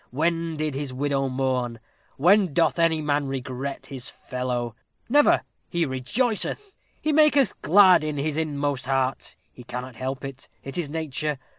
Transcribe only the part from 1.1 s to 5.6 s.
mourn? When doth any man regret his fellow? Never!